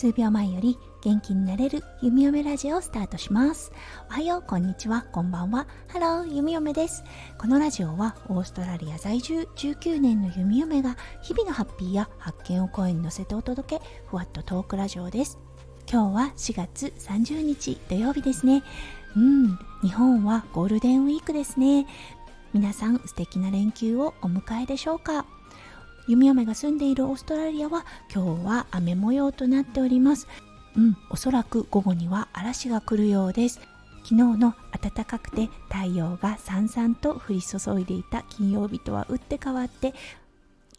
[0.00, 3.70] 数秒前より元気になれるゆみよめラジオをスタートします。
[4.08, 5.66] おはようこんにちはこんばんは。
[5.88, 7.04] ハロー弓嫁です。
[7.36, 15.38] このラジオはオーストラリア在住19年の弓嫁が日々のハッピーや発見を声に乗せてお届けふわっとトークラジオです。
[15.86, 18.62] 今日は4月30日土曜日ですね。
[19.14, 21.86] うん日本はゴールデンウィークですね。
[22.54, 25.26] 皆さん素敵な連休をお迎えでしょうか？
[26.08, 30.26] 弓嫁が住んでいるオーストラリアは今日は雨模様となっております。
[30.76, 33.60] うんおそらく午後には嵐が来るようです。
[34.02, 39.94] 昨日の暖かくて太陽がさんさんと降り注いでいた金曜日とは打って変わって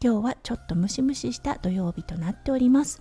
[0.02, 3.00] 今日はちょっとムシムシした土曜日となっております。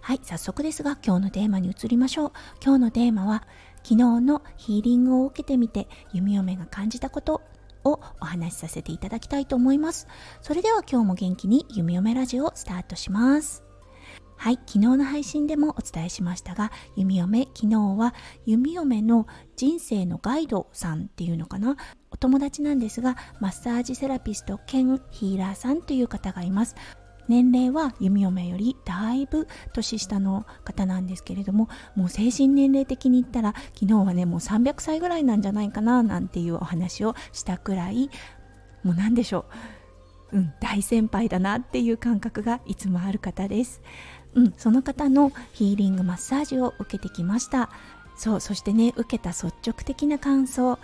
[0.00, 2.32] はい早速ですが今日のテーマに移りましょう。
[2.62, 3.46] 今日のテーマは
[3.84, 7.42] 昨日のヒーリングを受けてみて弓嫁が感じたこと。
[7.84, 10.06] をお話しさせていただきたいと思います。
[10.40, 13.64] それでは今日も元気に弓嫁ラジオをスタートします。
[14.36, 21.76] はい、昨日の配信でもお伝えしましたが、弓嫁、昨日は弓嫁の人生のガイドさんっていうのかな、
[22.10, 26.74] お友達なんですが、マッサージセラピスト兼ヒーラーさんという方がいます。
[27.28, 38.10] 年齢は弓嫁よりだいぶ年下の方なんですけれどももう精神年齢的に言ったら昨日はねもう300歳ぐらいなんじゃないかななんていうお話をしたくらい
[38.82, 39.46] もう何でしょ
[40.32, 43.82] う、うん、大先輩だなっていう感覚がいつもある方です、
[44.34, 47.70] うん、その方のヒーリングマッサージを受けてきました。
[48.16, 50.78] そうそしてね受けた率直的な感想。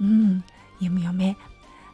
[0.00, 0.44] うん
[0.80, 1.36] 弓嫁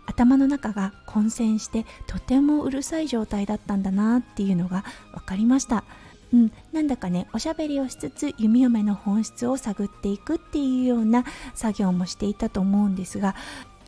[0.07, 5.85] 頭の中が混戦してとてもうるさい状態だったんだなっていうのが分かりました。
[6.33, 13.37] うん、なんだかねおしゃべりをしつつ弓嫁の本質を探っていくっていうような作業もしていたと思うんですが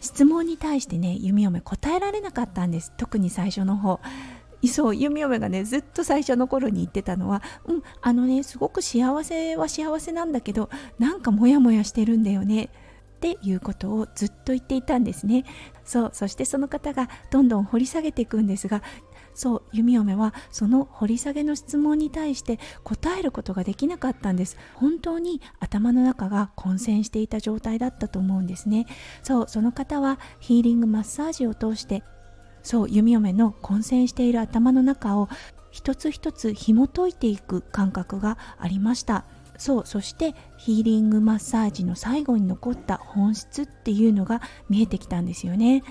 [0.00, 4.00] 質問に対してね弓嫁答えられなかったんです特に最初の方。
[4.69, 12.71] そう弓嫁がねずっと最初の頃に言ってたのはうんあのねすごく幸せは幸せなんだけどなんかモヤモヤしてるんだよね
[13.16, 15.44] っていうことをずっと言っていたんですね。
[15.84, 18.82] そうそしてその方がどんどん掘り下げていくんですが
[19.34, 24.56] そう弓嫁はその掘り下げの質問に対して答えることができなかったんです。
[24.75, 28.87] 本当に頭の中が混戦していた状態だったと思うんですね。
[29.22, 32.03] そうその方はヒーリングマッサージを通して
[32.62, 35.28] そう弓嫁の混戦している頭の中を
[35.71, 39.25] 一つ一つ紐解いていく感覚がありました。
[39.59, 45.83] そうそしてヒーリングマッサージの最後に残った本質っていうのが見えてきたんですよね。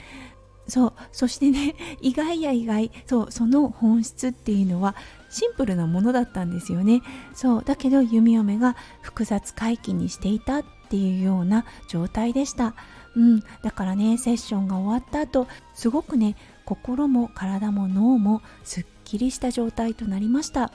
[0.67, 4.95] そうそしてね 意外や意外そうその本質っていうのは
[5.29, 7.01] シンプルなものだったんですよね。
[7.33, 12.73] そうだけど弓嫁が複雑回帰にしていたっていうような状態でした。
[13.15, 20.71] うんだからねセッションが終わった後すごくね心も体も脳もすっきりした状態となりました。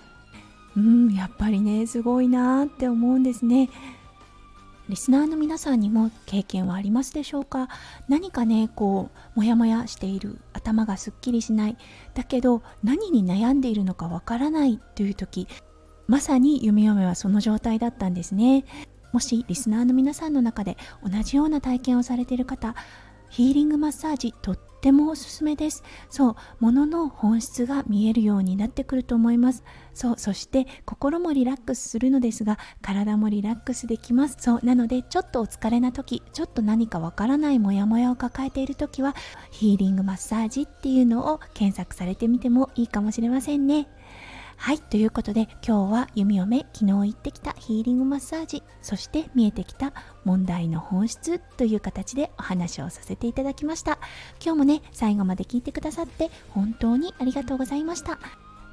[0.77, 3.69] うんやっぱりねすごいなって思うんですね。
[4.89, 7.69] リスナーの皆さんにも経験はありますでしょうか？
[8.09, 11.77] 何かねこうモヤモヤしている頭がすっきりしない。
[12.15, 15.47] だけど何に悩んでいるのかわからないという時
[16.09, 18.65] まさに弓嫁はその状態だったんですね。
[19.13, 22.75] もしリスナーの皆さんの中で同じような体験をされている方
[23.29, 25.85] ヒーリングマッサージとっってもおすすめです。
[26.09, 29.63] そう物の本質が見えるようになってくると思います。
[29.93, 34.37] そうそして心もリラックスするのですが体もリラックスできます。
[34.41, 39.15] そうなのでちょっとお疲れな時ちょっと何かわからないモヤモヤを抱えている時は
[39.51, 43.87] ヒーリングマッサージっていうのを検索されてみてもいいかもしれませんね。
[44.63, 49.95] はい、ということで今日は弓嫁昨日行ってきたヒーリングマッサージそして見えてきた
[50.25, 53.99] 問題の本質という形でお話をさせていただきました。
[54.39, 58.19] 今日もね最後まで聞いてくださって本当にありがとうございました。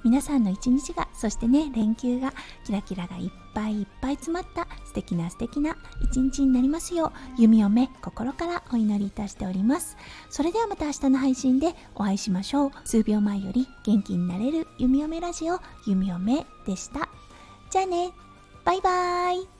[0.07, 2.31] 皆さんの一日がそしてね連休が
[2.63, 9.97] キラキラがいっぱいいっぱい詰まった素敵な素敵な一日になりますよう弓嫁心からお祈りいたしております。
[10.29, 12.71] それではまた明日の配信でお会いしましょう。
[12.85, 17.09] 数秒前より元気になれる弓嫁ラジオ弓嫁でした。
[17.69, 18.11] じゃあね。
[18.63, 19.56] バイバーイ。